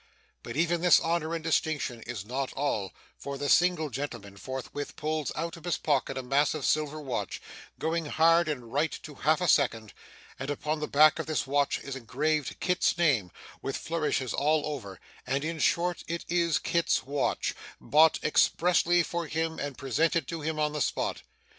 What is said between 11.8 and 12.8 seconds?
is engraved